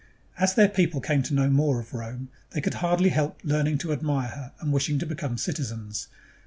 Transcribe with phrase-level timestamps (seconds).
[0.39, 3.93] As their people came to know more of Rome, they could hardly help learning to
[3.93, 6.07] admire her and wishing to become citizens.